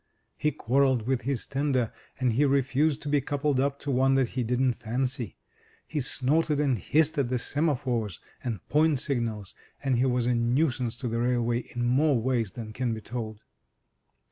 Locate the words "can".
12.73-12.95